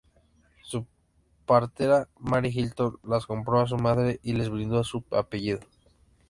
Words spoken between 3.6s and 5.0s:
a su madre y les brindó